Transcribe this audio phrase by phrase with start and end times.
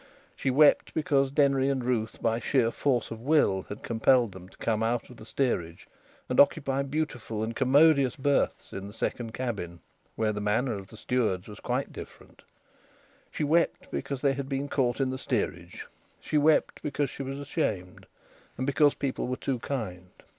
[0.35, 4.57] She wept because Denry and Ruth, by sheer force of will, had compelled them to
[4.57, 5.87] come out of the steerage
[6.27, 9.79] and occupy beautiful and commodious berths in the second cabin,
[10.15, 12.41] where the manner of the stewards was quite different.
[13.29, 15.85] She wept because they had been caught in the steerage.
[16.19, 18.07] She wept because she was ashamed,
[18.57, 20.09] and because people were too kind.